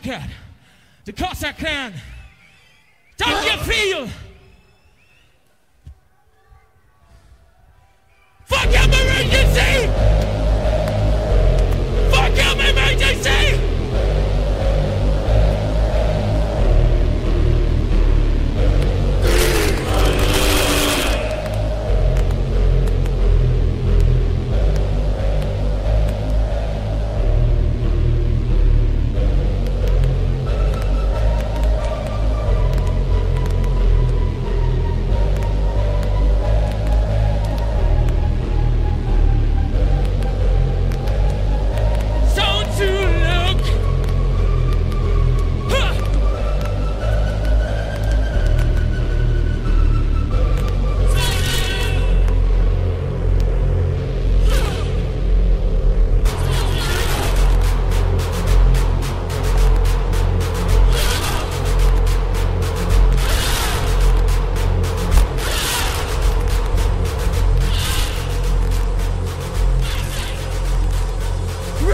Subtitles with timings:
[0.00, 0.30] Pussycat,
[1.04, 1.92] the Cossack Clan.
[3.18, 4.08] Don't you feel?
[8.46, 9.79] Fuck your emergency!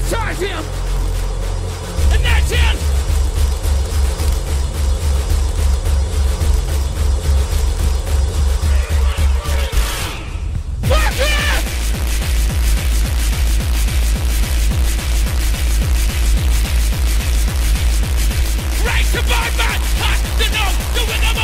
[0.00, 0.64] Discharge him!
[2.12, 2.58] And that's it!
[18.84, 19.20] Right to!
[20.00, 20.64] Hot the no!
[20.94, 21.39] The winner!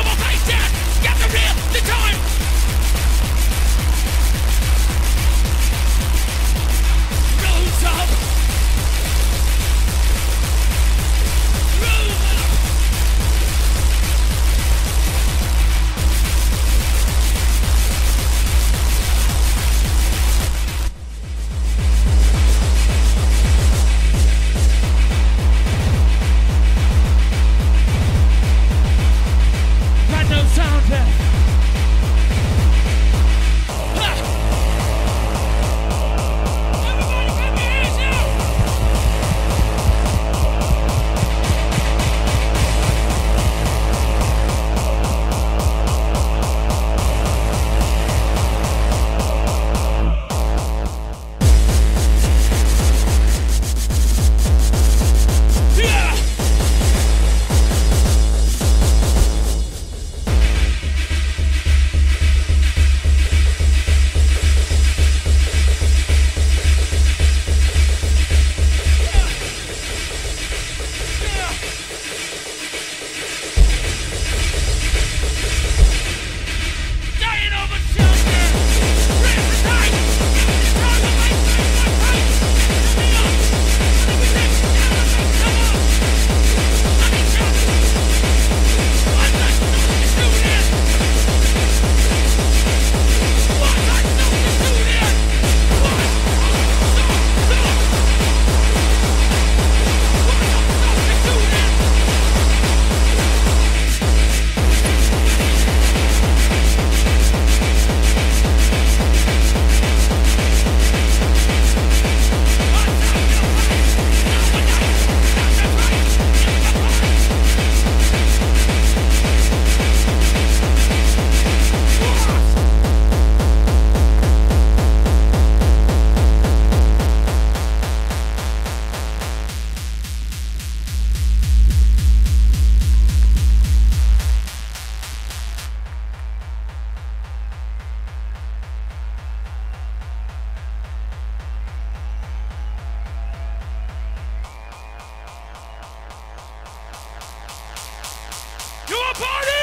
[149.18, 149.55] Come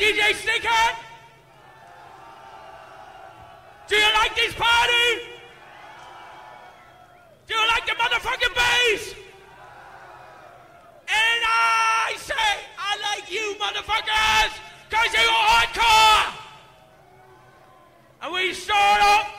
[0.00, 0.94] DJ Stickhead?
[3.86, 5.08] Do you like this party?
[7.46, 9.14] Do you like the motherfucking bass?
[11.06, 12.34] And I say,
[12.78, 14.52] I like you motherfuckers,
[14.88, 16.34] cause you are hardcore!
[18.22, 19.29] And we start up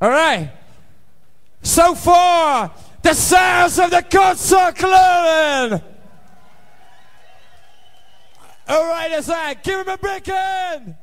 [0.00, 0.50] All right.
[1.62, 2.70] So far,
[3.02, 5.82] the sounds of the concert clown.
[8.68, 9.62] All right, that's right.
[9.62, 10.96] Give him a break in.